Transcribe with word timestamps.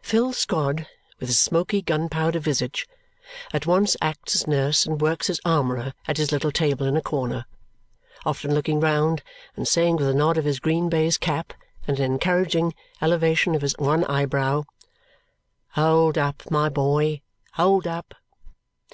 Phil 0.00 0.32
Squod, 0.32 0.86
with 1.20 1.28
his 1.28 1.38
smoky 1.38 1.82
gunpowder 1.82 2.38
visage, 2.38 2.88
at 3.52 3.66
once 3.66 3.98
acts 4.00 4.34
as 4.34 4.46
nurse 4.46 4.86
and 4.86 4.98
works 5.02 5.28
as 5.28 5.42
armourer 5.44 5.92
at 6.08 6.16
his 6.16 6.32
little 6.32 6.50
table 6.50 6.86
in 6.86 6.96
a 6.96 7.02
corner, 7.02 7.44
often 8.24 8.54
looking 8.54 8.80
round 8.80 9.22
and 9.56 9.68
saying 9.68 9.96
with 9.96 10.08
a 10.08 10.14
nod 10.14 10.38
of 10.38 10.46
his 10.46 10.58
green 10.58 10.88
baize 10.88 11.18
cap 11.18 11.52
and 11.86 11.98
an 11.98 12.10
encouraging 12.12 12.72
elevation 13.02 13.54
of 13.54 13.60
his 13.60 13.76
one 13.76 14.04
eyebrow, 14.04 14.62
"Hold 15.72 16.16
up, 16.16 16.50
my 16.50 16.70
boy! 16.70 17.20
Hold 17.52 17.86
up!" 17.86 18.14